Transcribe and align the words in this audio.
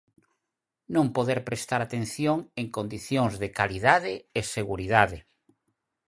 Non 0.95 1.07
poder 1.15 1.39
prestar 1.49 1.79
a 1.81 1.87
atención 1.89 2.37
en 2.61 2.67
condicións 2.77 3.33
de 3.41 3.49
calidade 3.59 4.13
e 4.39 4.41
seguridade. 4.55 5.17